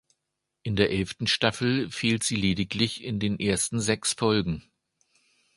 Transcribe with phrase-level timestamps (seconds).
[0.63, 4.63] In der elften Staffel fehlt sie lediglich in den ersten sechs Folgen.